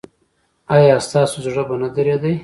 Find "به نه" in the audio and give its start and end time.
1.67-1.87